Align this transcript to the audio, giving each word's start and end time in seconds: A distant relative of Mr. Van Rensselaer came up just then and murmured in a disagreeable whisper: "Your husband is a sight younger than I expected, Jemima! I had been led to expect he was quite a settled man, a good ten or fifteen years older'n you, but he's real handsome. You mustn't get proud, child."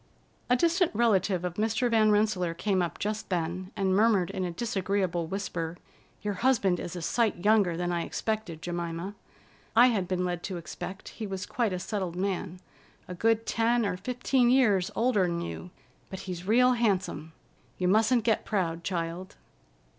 A 0.49 0.55
distant 0.55 0.89
relative 0.95 1.45
of 1.45 1.53
Mr. 1.57 1.87
Van 1.87 2.09
Rensselaer 2.09 2.55
came 2.55 2.81
up 2.81 2.97
just 2.97 3.29
then 3.29 3.69
and 3.75 3.95
murmured 3.95 4.31
in 4.31 4.43
a 4.43 4.49
disagreeable 4.49 5.27
whisper: 5.27 5.77
"Your 6.23 6.33
husband 6.41 6.79
is 6.79 6.95
a 6.95 7.03
sight 7.03 7.45
younger 7.45 7.77
than 7.77 7.91
I 7.91 8.01
expected, 8.03 8.63
Jemima! 8.63 9.13
I 9.75 9.89
had 9.89 10.07
been 10.07 10.25
led 10.25 10.41
to 10.45 10.57
expect 10.57 11.09
he 11.09 11.27
was 11.27 11.45
quite 11.45 11.71
a 11.71 11.77
settled 11.77 12.15
man, 12.15 12.59
a 13.07 13.13
good 13.13 13.45
ten 13.45 13.85
or 13.85 13.95
fifteen 13.95 14.49
years 14.49 14.89
older'n 14.95 15.39
you, 15.39 15.69
but 16.09 16.21
he's 16.21 16.47
real 16.47 16.71
handsome. 16.73 17.33
You 17.77 17.87
mustn't 17.87 18.23
get 18.23 18.43
proud, 18.43 18.83
child." 18.83 19.35